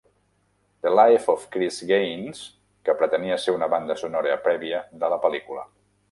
The 0.85 0.89
Life 0.99 1.27
of 1.33 1.43
Chris 1.55 1.75
Gaines, 1.91 2.41
que 2.89 2.95
pretenia 3.01 3.37
ser 3.43 3.55
una 3.57 3.67
"banda 3.75 3.97
sonora 4.05 4.39
prèvia" 4.47 4.81
de 5.05 5.11
la 5.15 5.21
pel·lícula. 5.27 5.67